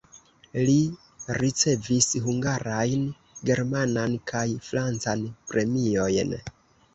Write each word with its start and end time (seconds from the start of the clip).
Li 0.67 0.77
ricevis 1.37 2.07
hungarajn, 2.27 3.03
germanan 3.51 4.17
kaj 4.33 4.43
francan 4.71 5.23
premiojn. 5.53 6.35